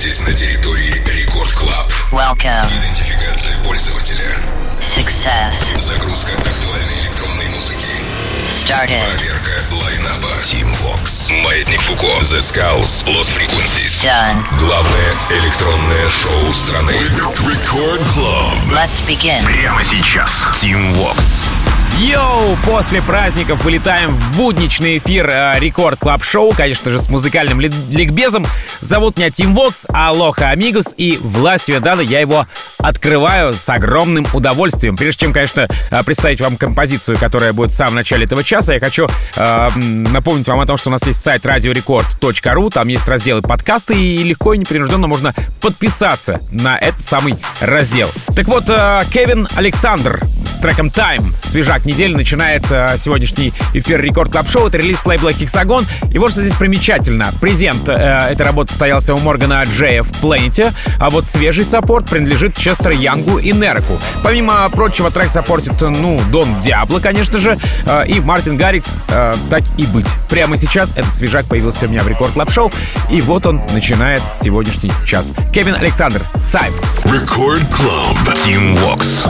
находитесь 0.00 0.20
на 0.20 0.32
территории 0.32 0.94
Record 1.12 1.52
Club. 1.52 1.92
Welcome. 2.10 2.66
Идентификация 2.78 3.54
пользователя. 3.62 4.40
Success. 4.78 5.78
Загрузка 5.78 6.32
актуальной 6.32 7.00
электронной 7.02 7.48
музыки. 7.50 7.86
Started. 8.48 9.04
Проверка 9.04 9.62
line-up 9.70 10.17
а. 10.17 10.30
Team 10.40 10.66
Vox. 10.80 11.30
Маятник 11.44 11.82
Фуко. 11.82 12.06
The 12.22 12.38
Skulls. 12.38 13.04
Lost 13.06 13.28
Frequencies. 13.36 14.02
Done. 14.02 14.42
Главное 14.58 15.12
электронное 15.38 16.08
шоу 16.08 16.50
страны. 16.54 16.92
Record 16.92 18.02
Club. 18.14 18.72
Let's 18.72 19.06
begin. 19.06 19.44
Прямо 19.44 19.84
сейчас. 19.84 20.46
Team 20.62 20.94
Vox. 20.94 21.18
Йоу! 22.00 22.56
После 22.64 23.02
праздников 23.02 23.62
вылетаем 23.62 24.14
в 24.14 24.36
будничный 24.38 24.96
эфир 24.96 25.28
э, 25.28 25.58
Record 25.58 25.98
Club 25.98 26.24
Show, 26.24 26.52
конечно 26.52 26.90
же, 26.90 26.98
с 26.98 27.10
музыкальным 27.10 27.60
ли- 27.60 27.70
ликбезом. 27.90 28.46
Зовут 28.80 29.18
меня 29.18 29.30
Тим 29.30 29.54
Вокс, 29.54 29.84
Aloha 29.90 30.48
amigos, 30.48 30.94
и 30.96 31.18
властью 31.20 31.78
данной 31.82 32.00
я 32.00 32.20
его 32.20 32.46
открываю 32.78 33.52
с 33.52 33.68
огромным 33.68 34.26
удовольствием. 34.32 34.96
Прежде 34.96 35.26
чем, 35.26 35.34
конечно, 35.34 35.68
э, 35.90 36.02
представить 36.02 36.40
вам 36.40 36.56
композицию, 36.56 37.18
которая 37.18 37.52
будет 37.52 37.70
в 37.72 37.74
самом 37.74 37.96
начале 37.96 38.24
этого 38.24 38.42
часа, 38.42 38.72
я 38.72 38.80
хочу 38.80 39.06
э, 39.36 39.68
напомнить 39.76 40.48
вам 40.48 40.60
о 40.60 40.64
том, 40.66 40.78
что 40.78 40.88
у 40.88 40.92
нас 40.92 41.06
есть 41.06 41.22
сайт 41.22 41.44
radiorecord.ru, 41.44 42.70
там 42.70 42.88
есть 42.88 43.06
разделы 43.06 43.42
подкасты, 43.42 43.94
и 43.94 44.22
легко 44.22 44.54
и 44.54 44.58
непринужденно 44.58 45.06
можно 45.06 45.34
подписаться 45.60 46.40
на 46.50 46.78
этот 46.78 47.04
самый 47.04 47.36
раздел. 47.60 48.08
Так 48.34 48.46
вот, 48.46 48.64
э, 48.70 49.02
Кевин 49.12 49.46
Александр 49.54 50.22
с 50.46 50.54
треком 50.62 50.88
Time, 50.88 51.34
свежак 51.42 51.84
недели, 51.90 52.14
начинает 52.14 52.70
э, 52.70 52.96
сегодняшний 52.98 53.52
эфир 53.74 54.00
Record 54.00 54.30
Club 54.30 54.48
Show. 54.48 54.68
Это 54.68 54.78
релиз 54.78 55.04
лейбла 55.04 55.30
Hexagon. 55.30 55.86
И 56.12 56.18
вот 56.18 56.32
что 56.32 56.40
здесь 56.40 56.54
примечательно. 56.54 57.32
Презент 57.40 57.88
э, 57.88 57.92
этой 57.92 58.42
работы 58.42 58.70
состоялся 58.70 59.14
у 59.14 59.18
Моргана 59.18 59.62
Джея 59.64 60.02
в 60.02 60.10
Планете, 60.20 60.72
а 60.98 61.10
вот 61.10 61.26
свежий 61.26 61.64
support 61.64 62.08
принадлежит 62.08 62.56
Честер 62.56 62.92
Янгу 62.92 63.38
и 63.38 63.52
Нереку. 63.52 63.98
Помимо 64.22 64.68
прочего, 64.70 65.10
трек 65.10 65.30
саппортит, 65.30 65.80
ну, 65.80 66.20
Дон 66.30 66.48
Диабло, 66.62 67.00
конечно 67.00 67.38
же, 67.38 67.58
э, 67.86 68.06
и 68.06 68.20
Мартин 68.20 68.56
Гаррикс, 68.56 68.88
э, 69.08 69.34
так 69.48 69.62
и 69.76 69.86
быть. 69.86 70.06
Прямо 70.28 70.56
сейчас 70.56 70.92
этот 70.96 71.14
свежак 71.14 71.46
появился 71.46 71.86
у 71.86 71.88
меня 71.88 72.02
в 72.02 72.08
Record 72.08 72.32
Club 72.32 72.50
Show, 72.50 72.70
и 73.10 73.20
вот 73.20 73.46
он 73.46 73.60
начинает 73.72 74.22
сегодняшний 74.42 74.92
час. 75.06 75.32
Кевин 75.52 75.74
Александр, 75.74 76.22
Time. 76.52 76.72
Record 77.12 77.64
Club. 77.74 78.36
Tim 78.36 78.78
Vox. 78.78 79.26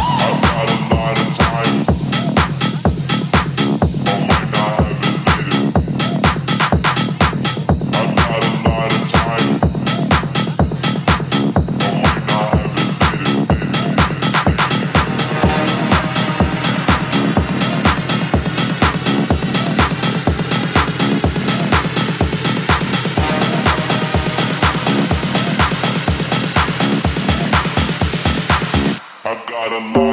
I'm. 29.80 30.09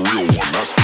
a 0.00 0.14
real 0.14 0.26
one. 0.26 0.52
That's 0.52 0.79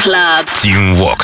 Club. 0.00 0.46
Team 0.46 0.98
Walk. 0.98 1.19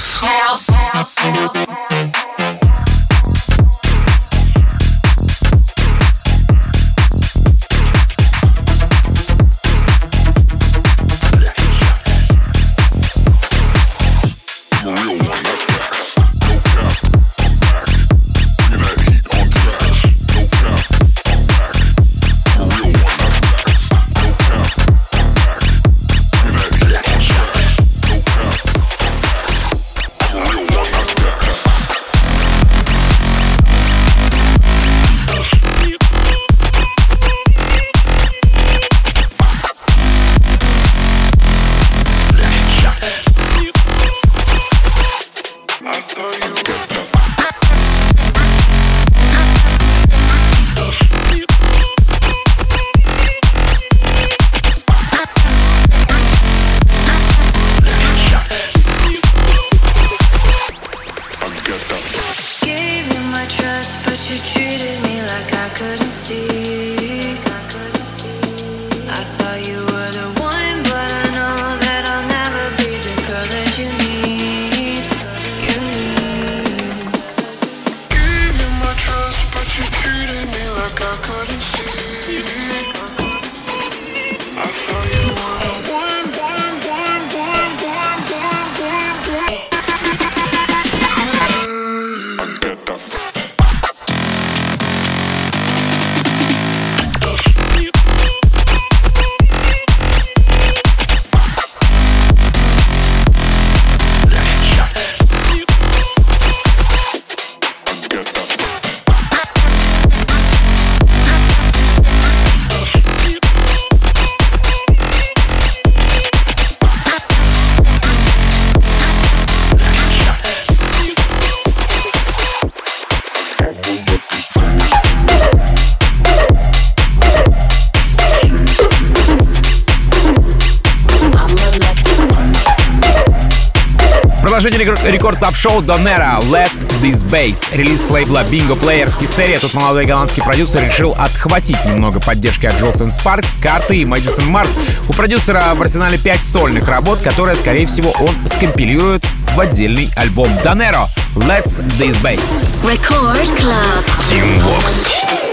клаб-шоу 135.46 135.80
Донера 135.80 136.40
Let 136.42 136.72
This 137.00 137.24
Bass. 137.24 137.58
Релиз 137.70 138.10
лейбла 138.10 138.42
Bingo 138.50 138.76
Players 138.76 139.16
Hysteria. 139.20 139.60
Тут 139.60 139.74
молодой 139.74 140.04
голландский 140.04 140.42
продюсер 140.42 140.84
решил 140.84 141.12
отхватить 141.16 141.76
немного 141.84 142.18
поддержки 142.18 142.66
от 142.66 142.76
Джолтон 142.80 143.12
Спаркс, 143.12 143.56
Карты 143.62 143.98
и 143.98 144.04
Мэдисон 144.04 144.46
Марс. 144.46 144.70
У 145.08 145.12
продюсера 145.12 145.72
в 145.76 145.82
арсенале 145.82 146.18
5 146.18 146.44
сольных 146.44 146.88
работ, 146.88 147.20
которые, 147.20 147.54
скорее 147.54 147.86
всего, 147.86 148.10
он 148.18 148.34
скомпилирует 148.48 149.24
в 149.54 149.60
отдельный 149.60 150.10
альбом 150.16 150.48
Донеро. 150.64 151.06
Let's 151.36 151.80
This 151.96 152.20
Bass. 152.22 152.40
Record 152.82 153.48
Club. 153.56 154.04
Team 154.28 154.60
Vox. 154.64 155.45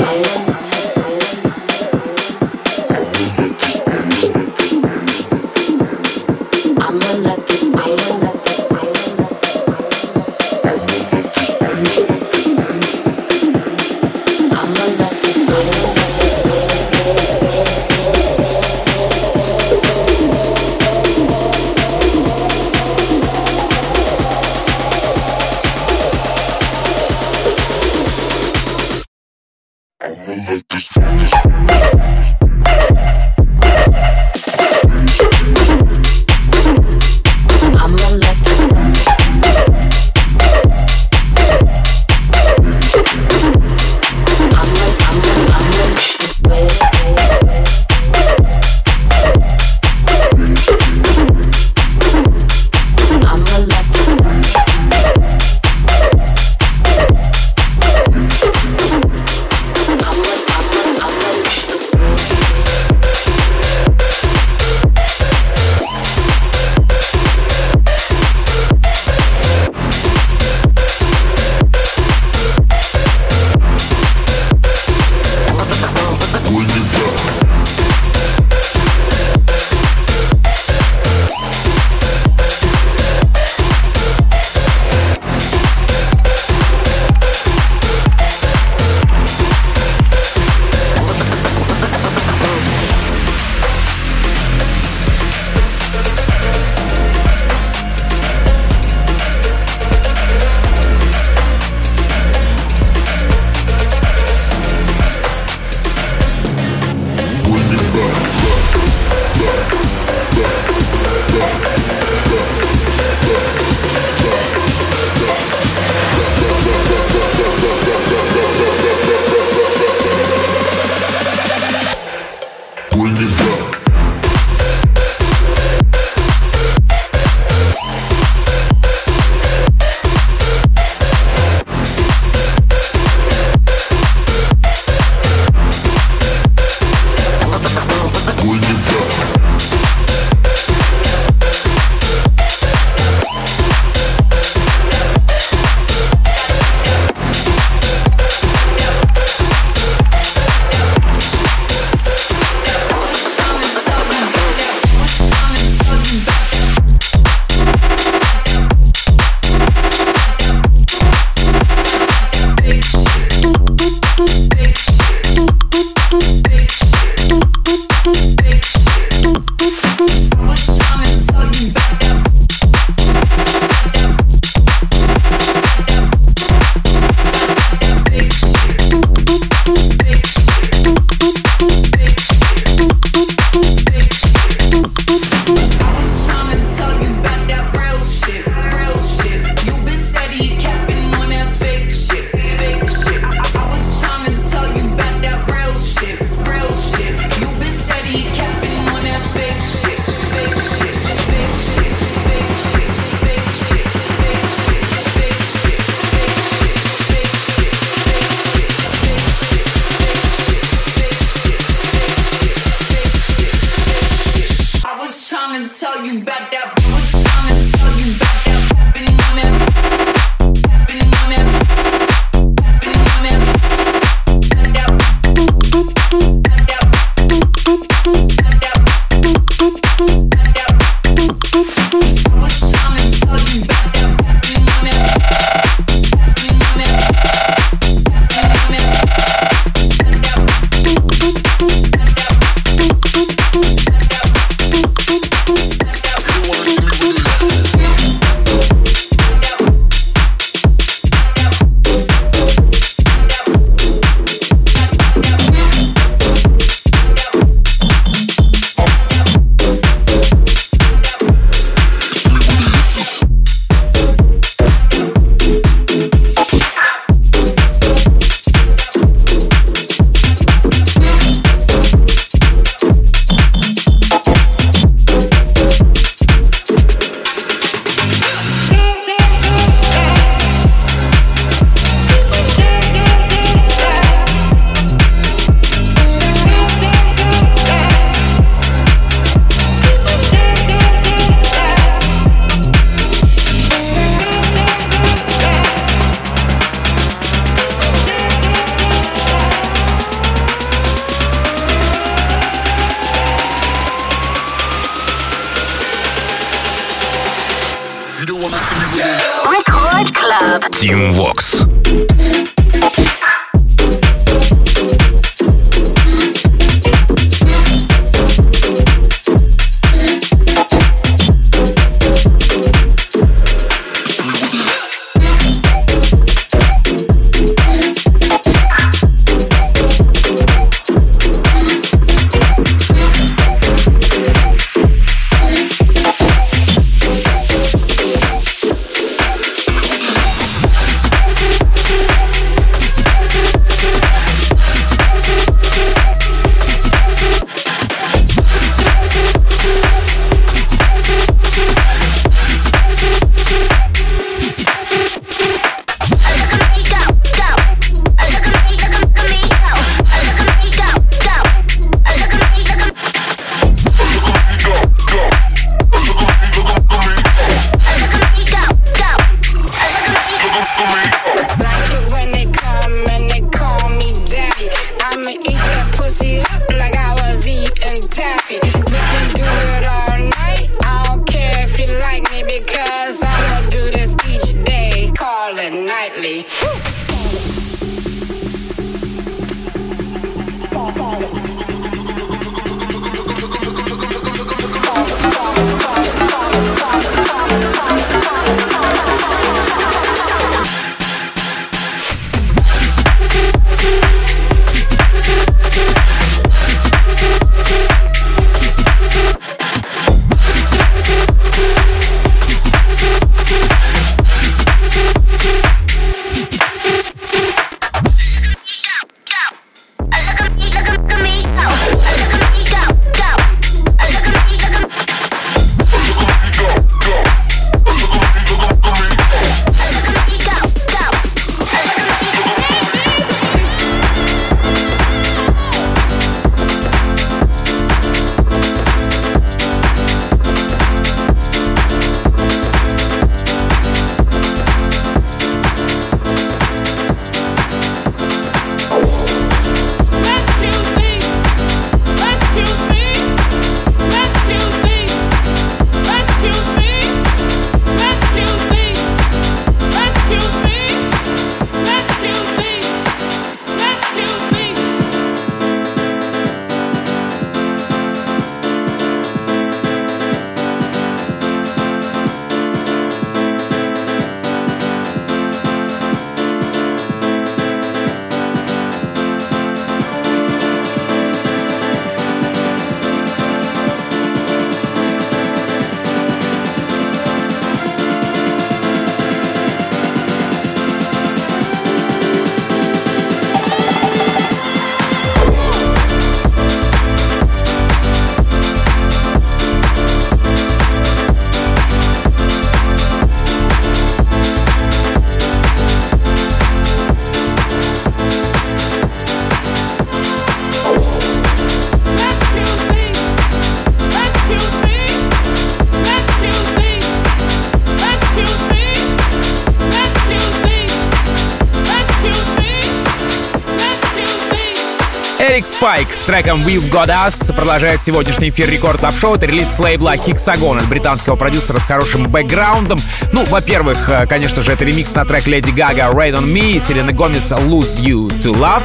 Спайк 525.93 526.11
с 526.11 526.25
треком 526.25 526.65
We've 526.65 526.89
Got 526.89 527.09
Us 527.09 527.53
продолжает 527.53 528.03
сегодняшний 528.03 528.49
эфир 528.49 528.67
Record 528.67 528.99
Club 528.99 529.13
Show. 529.15 529.35
Это 529.35 529.45
релиз 529.45 529.75
с 529.75 529.77
лейбла 529.77 530.15
Hexagon 530.15 530.79
от 530.79 530.87
британского 530.87 531.35
продюсера 531.35 531.77
с 531.77 531.83
хорошим 531.83 532.27
бэкграундом. 532.29 532.97
Ну, 533.31 533.45
во-первых, 533.45 534.09
э, 534.09 534.25
конечно 534.25 534.63
же, 534.63 534.71
это 534.71 534.85
ремикс 534.85 535.13
на 535.13 535.23
трек 535.23 535.45
Леди 535.45 535.69
Гага 535.69 536.09
Rain 536.11 536.33
on 536.33 536.51
Me, 536.51 536.83
Селена 536.83 537.11
Гомес 537.11 537.51
Lose 537.51 537.99
You 537.99 538.27
to 538.41 538.55
Love. 538.55 538.81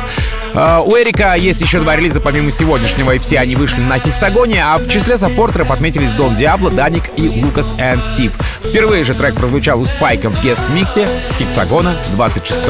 Э, 0.54 0.82
у 0.84 0.96
Эрика 0.96 1.34
есть 1.34 1.60
еще 1.60 1.80
два 1.80 1.96
релиза 1.96 2.20
помимо 2.20 2.50
сегодняшнего, 2.50 3.12
и 3.12 3.18
все 3.18 3.38
они 3.38 3.56
вышли 3.56 3.80
на 3.80 3.98
Hexagon 3.98 4.50
е, 4.50 4.64
а 4.64 4.78
в 4.78 4.88
числе 4.88 5.16
саппортеров 5.16 5.70
отметились 5.70 6.12
Дон 6.12 6.34
Диабло, 6.34 6.70
Даник 6.70 7.04
и 7.16 7.42
Lucas 7.42 7.68
and 7.78 8.04
Steve. 8.14 8.32
Впервые 8.64 9.04
же 9.04 9.14
трек 9.14 9.34
прозвучал 9.34 9.80
у 9.80 9.84
Спайка 9.84 10.28
в 10.28 10.42
guest 10.42 10.72
-миксе 10.72 11.08
Hexagon 11.38 11.89
а 11.89 11.96
26 12.14 12.62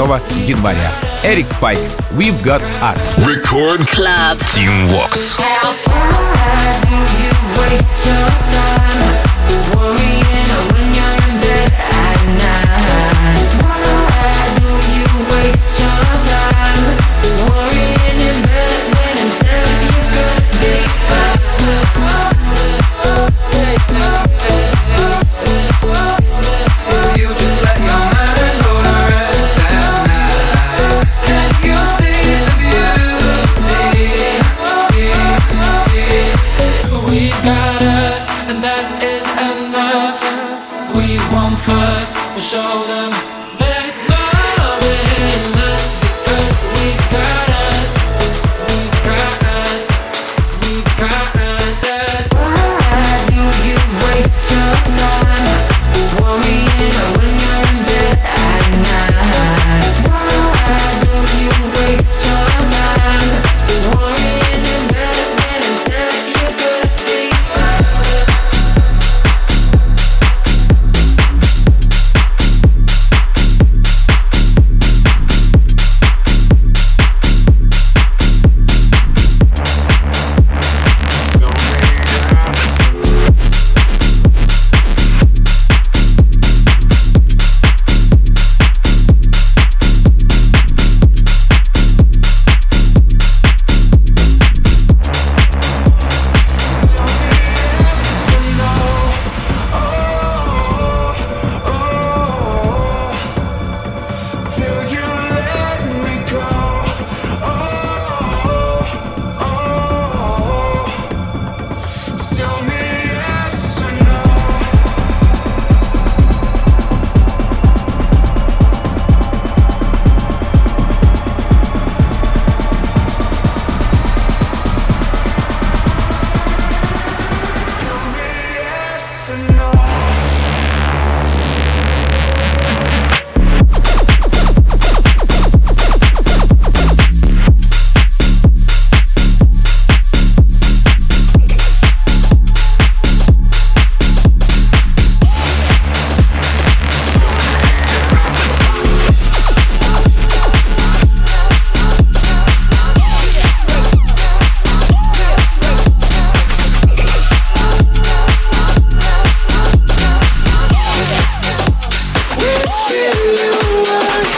января. 0.47 0.93
Эрик 1.23 1.47
Спайк, 1.49 1.79
We've 2.13 2.43
Got 2.43 2.63
Us. 2.83 3.01
Record 3.19 3.87
Club. 3.89 4.39
Team 4.55 4.87
Vox. 4.89 5.39
We 9.75 10.29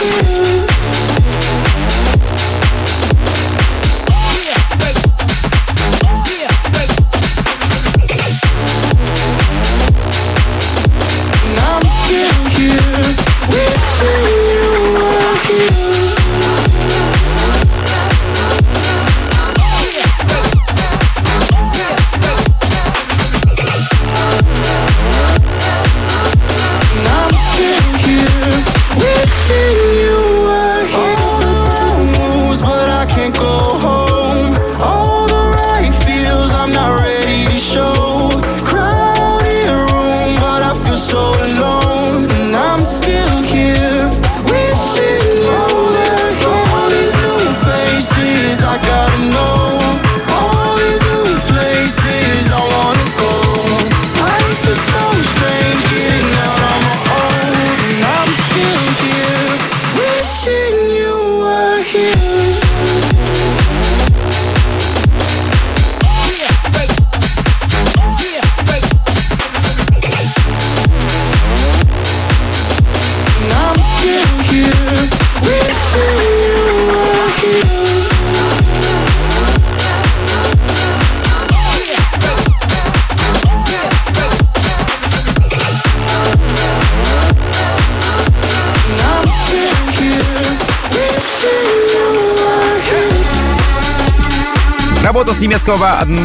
you. 0.03 0.50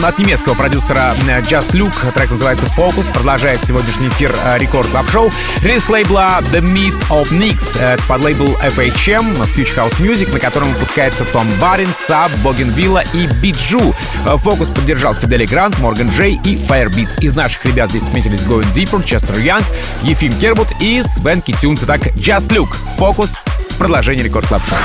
От 0.06 0.18
немецкого 0.18 0.54
продюсера 0.54 1.14
э, 1.26 1.40
Just 1.40 1.72
Luke. 1.72 2.12
Трек 2.12 2.30
называется 2.30 2.66
Focus. 2.76 3.12
Продолжает 3.12 3.60
сегодняшний 3.64 4.08
эфир 4.08 4.34
э, 4.44 4.58
Рекорд 4.58 4.88
Клаб 4.88 5.10
Шоу. 5.10 5.32
Релиз 5.62 5.88
лейбла 5.88 6.38
The 6.52 6.60
Meat 6.60 6.94
of 7.08 7.30
Nix. 7.32 7.80
Это 7.80 8.02
под 8.04 8.22
лейбл 8.22 8.56
FHM, 8.62 9.36
Future 9.54 9.76
House 9.76 9.98
Music, 9.98 10.32
на 10.32 10.38
котором 10.38 10.72
выпускается 10.72 11.24
Том 11.24 11.48
Барин, 11.60 11.92
Саб, 12.06 12.30
Богенвилла 12.44 13.02
и 13.14 13.26
Биджу. 13.26 13.94
Фокус 14.24 14.68
поддержал 14.68 15.14
Фидели 15.14 15.46
Грант, 15.46 15.78
Морган 15.80 16.10
Джей 16.10 16.40
и 16.44 16.56
Firebeats. 16.56 17.20
Из 17.20 17.34
наших 17.34 17.64
ребят 17.64 17.90
здесь 17.90 18.04
отметились 18.04 18.42
Going 18.42 18.72
Deeper, 18.72 19.04
Честер 19.04 19.38
Янг, 19.38 19.64
Ефим 20.02 20.32
Кербут 20.38 20.68
и 20.80 21.02
Свен 21.02 21.42
Китюнс. 21.42 21.82
Итак, 21.82 22.02
Just 22.14 22.48
Luke. 22.48 22.74
Фокус. 22.96 23.34
Продолжение 23.78 24.24
Рекорд 24.24 24.46
Клаб 24.46 24.62
Шоу. 24.68 24.78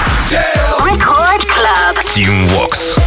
Record 0.79 1.45
Club. 1.45 1.97
Team 2.15 2.49
Vox. 2.49 2.97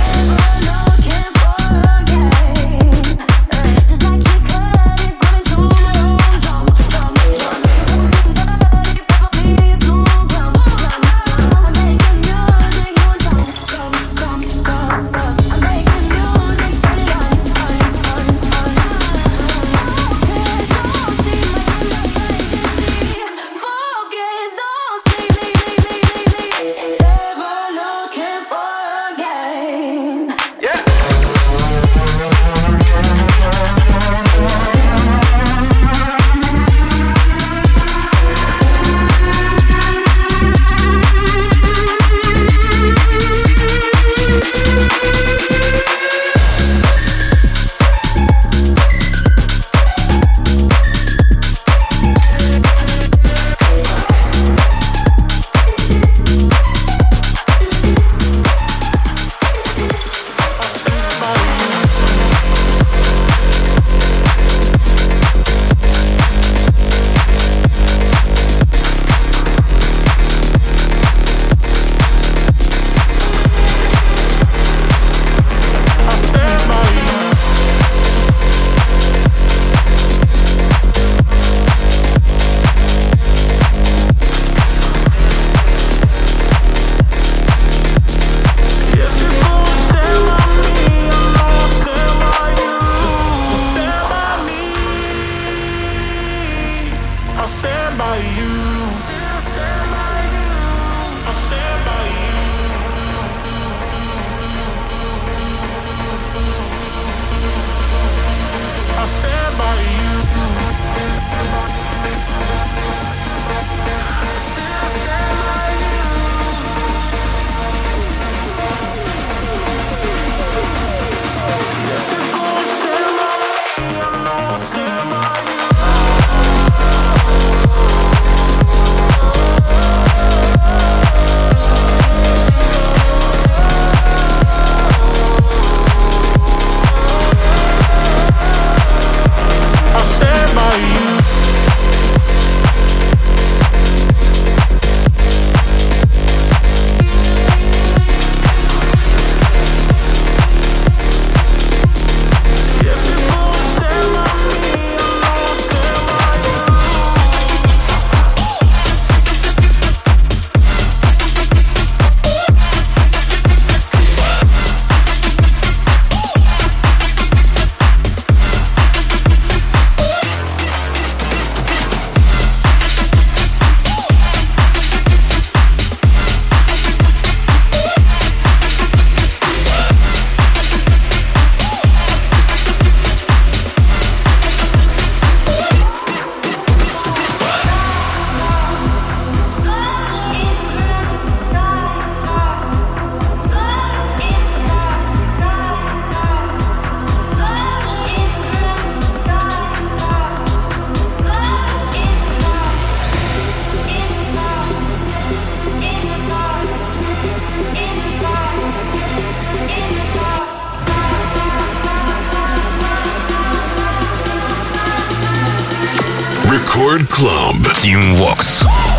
Record 216.74 217.08
Club 217.08 217.72
Team 217.74 218.18
Works. 218.18 218.93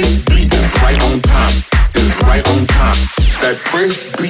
first 0.00 0.28
beat 0.28 0.52
is 0.54 0.82
right 0.82 1.02
on 1.02 1.18
is 1.96 2.22
right 2.22 2.46
on. 2.50 2.66
That 3.42 3.56
first 3.56 4.16
beat. 4.16 4.27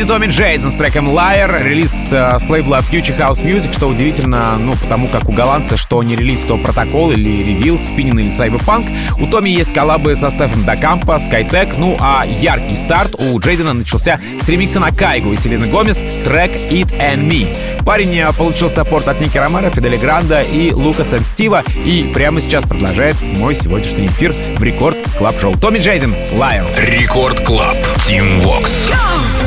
Очереди 0.00 0.12
Томми 0.12 0.26
Джейден 0.28 0.70
с 0.70 0.74
треком 0.76 1.08
Liar, 1.10 1.62
релиз 1.62 1.92
э, 2.10 2.38
с 2.38 2.48
лейбла 2.48 2.78
Future 2.78 3.18
House 3.18 3.44
Music, 3.44 3.74
что 3.74 3.86
удивительно, 3.86 4.56
ну, 4.56 4.72
потому 4.72 5.08
как 5.08 5.28
у 5.28 5.32
голландца, 5.32 5.76
что 5.76 6.02
не 6.02 6.16
релиз, 6.16 6.40
то 6.40 6.56
протокол 6.56 7.10
или 7.10 7.42
Revealed, 7.42 7.78
Spinnin' 7.78 8.18
или 8.18 8.30
сайберпанк. 8.30 8.86
У 9.20 9.26
Томми 9.26 9.50
есть 9.50 9.74
коллабы 9.74 10.16
со 10.16 10.30
Стефом 10.30 10.64
Дакампа, 10.64 11.16
Skytech, 11.16 11.74
ну 11.76 11.98
а 12.00 12.24
яркий 12.24 12.76
старт 12.76 13.14
у 13.18 13.38
Джейдена 13.38 13.74
начался 13.74 14.18
с 14.40 14.48
ремикса 14.48 14.80
на 14.80 14.90
Кайгу 14.90 15.34
и 15.34 15.36
Селены 15.36 15.66
Гомес, 15.66 16.02
трек 16.24 16.52
It 16.70 16.96
Ain't 16.98 17.28
Me. 17.28 17.54
Парень 17.84 18.16
э, 18.20 18.32
получил 18.32 18.70
support 18.70 19.06
от 19.06 19.20
Ники 19.20 19.36
Ромеро, 19.36 19.68
Фидели 19.68 19.98
Гранда 19.98 20.40
и 20.40 20.72
Лукаса 20.72 21.18
and 21.18 21.26
Стива, 21.26 21.62
и 21.84 22.10
прямо 22.14 22.40
сейчас 22.40 22.64
продолжает 22.64 23.16
мой 23.36 23.54
сегодняшний 23.54 24.06
эфир 24.06 24.32
в 24.56 24.62
Record 24.62 24.96
Club 25.18 25.38
Show 25.38 25.58
Томми 25.58 25.76
Джейден, 25.76 26.14
Liar. 26.32 26.64
Record 26.78 27.44
Club. 27.44 27.76
Tim 27.96 28.42
Vox. 28.42 28.88
If 28.88 29.39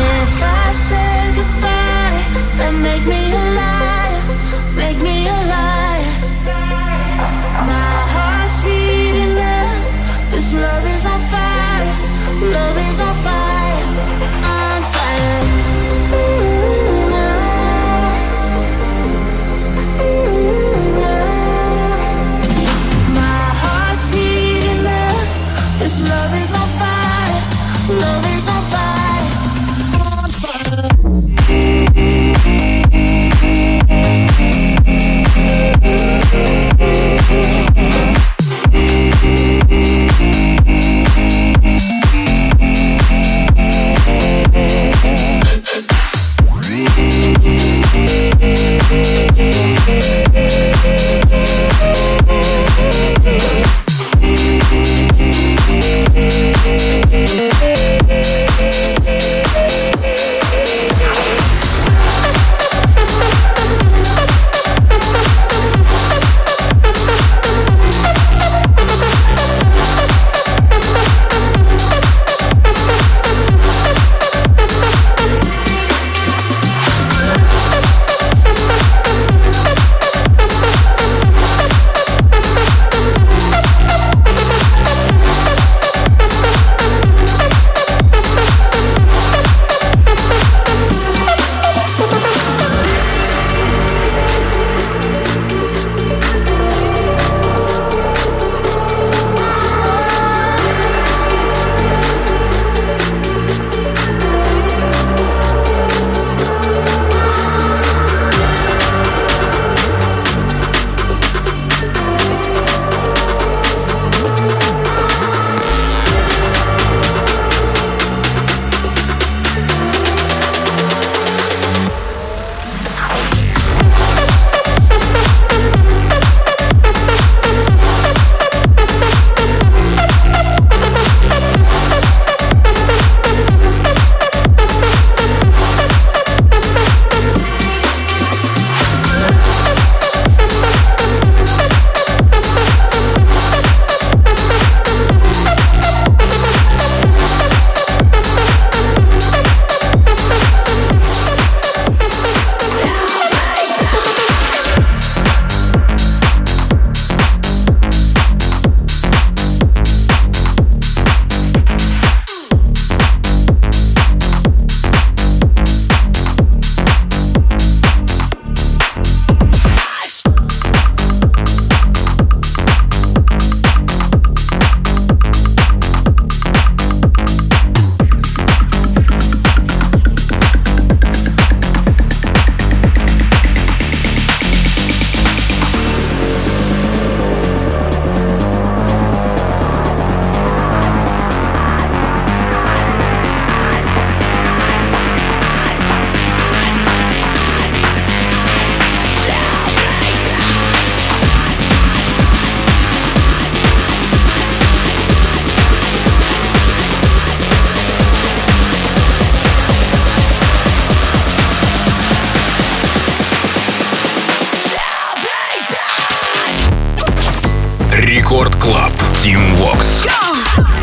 Рекорд 218.24 218.56
Клаб. 218.56 218.94
Тим 219.22 219.54
Вокс. 219.56 220.06
Go! 220.06 220.83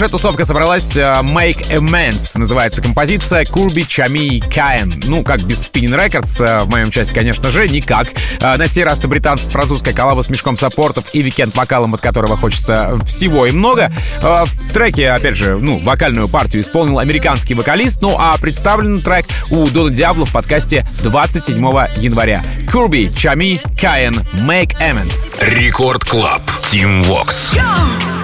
Хорошая 0.00 0.18
тусовка 0.18 0.46
собралась. 0.46 0.96
э, 0.96 1.02
Make 1.20 1.76
Amends 1.76 2.30
называется 2.38 2.80
композиция 2.80 3.44
Курби 3.44 3.82
Чами 3.82 4.40
Каен. 4.40 4.90
Ну, 5.04 5.22
как 5.22 5.42
без 5.42 5.58
Spinnin' 5.68 5.94
Records, 5.94 6.42
э, 6.42 6.60
в 6.64 6.70
моем 6.70 6.90
часе, 6.90 7.12
конечно 7.12 7.50
же, 7.50 7.68
никак. 7.68 8.06
Э, 8.40 8.56
На 8.56 8.66
сей 8.66 8.82
раз 8.82 8.98
это 8.98 9.08
британско-французская 9.08 9.92
коллаба 9.92 10.22
с 10.22 10.30
мешком 10.30 10.56
support 10.56 10.93
ов 10.93 11.04
и 11.12 11.20
викенд-вокалом, 11.20 11.92
от 11.92 12.00
которого 12.00 12.38
хочется 12.38 12.98
всего 13.04 13.44
и 13.44 13.50
много. 13.50 13.92
В 14.22 14.72
треке, 14.72 15.10
опять 15.10 15.36
же, 15.36 15.58
ну, 15.60 15.78
вокальную 15.80 16.28
партию 16.28 16.62
исполнил 16.62 16.98
американский 16.98 17.52
вокалист, 17.52 18.00
ну 18.00 18.16
а 18.18 18.38
представлен 18.38 19.02
трек 19.02 19.26
у 19.50 19.68
Дона 19.68 19.90
Диабло 19.90 20.24
в 20.24 20.32
подкасте 20.32 20.86
27 21.02 21.58
января. 21.98 22.42
Курби 22.72 23.10
Чами 23.14 23.60
Каен 23.78 24.20
Make 24.46 24.78
Amends. 24.80 25.30
Record 25.42 26.06
Club. 26.06 26.40
Тим 26.70 27.02
Вокс. 27.02 27.52
So 27.52 28.19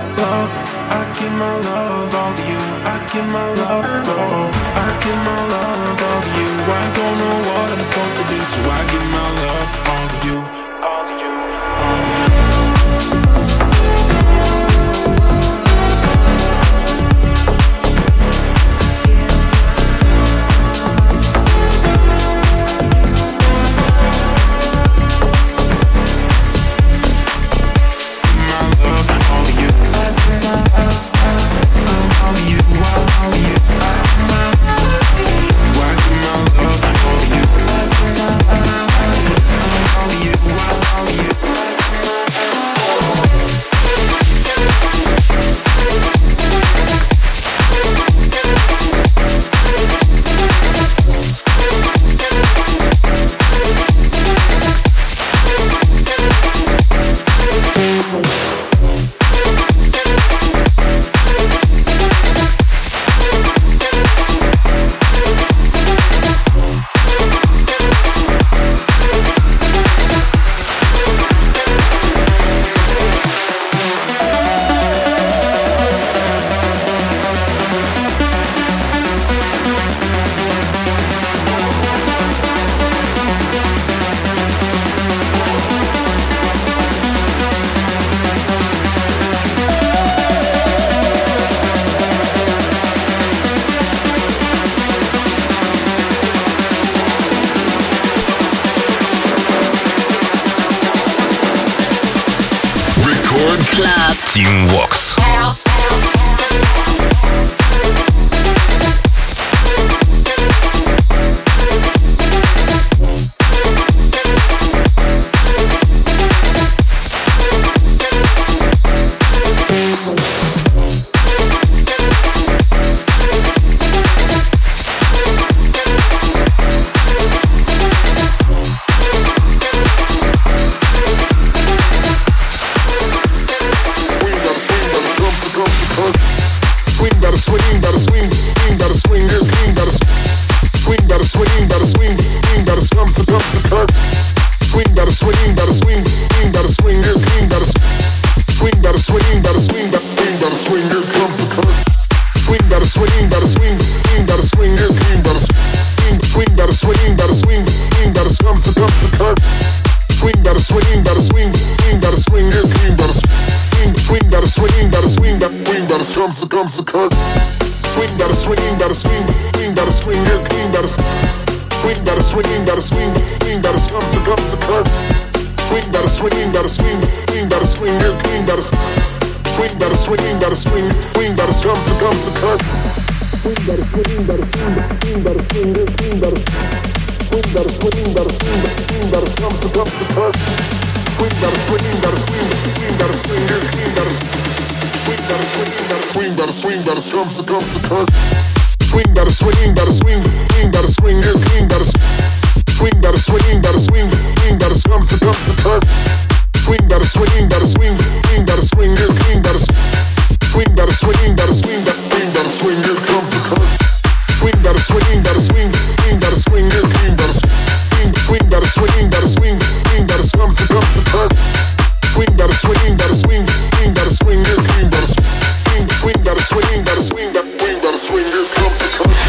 I 0.00 1.00
give 1.18 1.32
my 1.32 1.56
love 1.58 2.14
all 2.14 2.32
to 2.34 2.42
you. 2.42 2.62
I 2.92 2.96
give 3.12 3.26
my 3.26 3.48
love, 3.62 3.84
oh. 4.06 4.50
I 4.84 4.88
give 5.02 5.20
my 5.30 5.40
love 5.54 6.02
all 6.08 6.20
to 6.22 6.30
you. 6.38 6.50
I 6.70 6.84
don't 6.98 7.16
know 7.18 7.36
what 7.48 7.68
I'm 7.74 7.82
supposed 7.88 8.16
to 8.18 8.24
do, 8.32 8.38
so 8.52 8.60
I 8.70 8.80
give 8.92 9.06
my 9.18 9.28
love 9.42 9.68
all 9.92 10.06
to 10.08 10.18
you. 10.28 10.37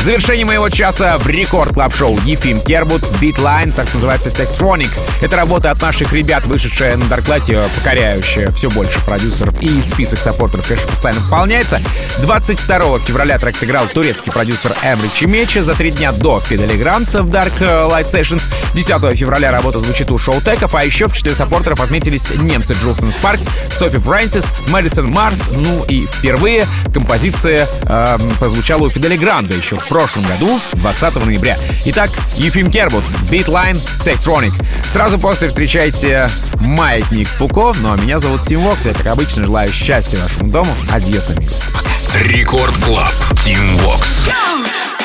Завершении 0.10 0.44
моего 0.44 0.70
часа 0.70 1.20
в 1.20 1.28
рекорд 1.28 1.76
клаб 1.76 1.94
шоу 1.94 2.18
Ефим 2.26 2.62
Кербут, 2.62 3.04
Beatline, 3.22 3.72
так 3.72 3.94
называется 3.94 4.32
Tektronic. 4.32 4.90
Это 5.22 5.38
работа 5.38 5.70
от 5.70 5.80
наших 5.84 6.14
ребят, 6.14 6.48
вышедшая 6.48 6.98
на 6.98 7.06
Дарклате, 7.06 7.62
покоряющая 7.76 8.50
все 8.50 8.72
больше 8.72 9.00
продюсеров 9.06 9.62
и 9.62 9.80
список 9.84 10.18
саппортеров, 10.18 10.68
конечно, 10.68 10.90
постоянно 10.90 11.22
пополняется. 11.22 11.80
22 12.24 12.98
февраля 13.02 13.38
трек 13.38 13.56
сыграл 13.56 13.86
турецкий 13.86 14.32
продюсер 14.32 14.76
Эмри 14.82 15.12
Чимечи 15.14 15.60
за 15.60 15.76
три 15.76 15.92
дня 15.92 16.12
до 16.12 16.40
Фидели 16.40 16.76
Гранта 16.76 17.22
в 17.22 17.30
Dark 17.30 17.60
Light 17.60 18.12
Sessions. 18.12 18.42
10 18.74 19.16
февраля 19.16 19.52
работа 19.52 19.80
звучит 19.80 20.10
у 20.10 20.18
Шоутеков, 20.18 20.74
а 20.74 20.84
еще 20.84 21.08
в 21.08 21.14
числе 21.14 21.36
саппортеров 21.36 21.82
отметились 21.82 22.32
немцы 22.36 22.74
Джулсон 22.74 23.12
Спаркс, 23.12 23.44
Софи 23.78 24.00
Фрэнсис, 24.00 24.46
Мэдисон 24.70 25.12
Марс, 25.12 25.52
ну 25.52 25.84
и 25.84 26.08
впервые 26.08 26.66
композиция 26.92 27.68
э, 27.84 28.18
прозвучала 28.40 28.88
у 28.88 28.90
Фидели 28.90 29.16
Гранда 29.16 29.54
еще 29.54 29.76
в 29.76 29.88
прошлом 29.88 29.99
году, 30.28 30.60
20 30.74 31.26
ноября. 31.26 31.58
Итак, 31.86 32.12
Ефим 32.36 32.72
Кербут, 32.72 33.04
Beatline, 33.30 33.82
Tektronic. 34.04 34.54
Сразу 34.92 35.20
после 35.20 35.48
встречайте 35.48 36.30
Маятник 36.60 37.28
Фуко, 37.28 37.74
ну 37.82 37.94
а 37.94 37.98
меня 37.98 38.20
зовут 38.20 38.46
Тим 38.46 38.62
Вокс. 38.62 38.86
Я, 38.86 38.94
как 38.94 39.08
обычно, 39.08 39.46
желаю 39.46 39.72
счастья 39.72 40.20
вашему 40.20 40.52
дому. 40.52 40.74
Adiós, 40.92 41.30
amigos. 41.30 41.64
Record 42.16 42.76
Club. 42.84 43.14
Тим 43.44 43.78
Вокс. 43.78 44.28
Go! 44.28 44.99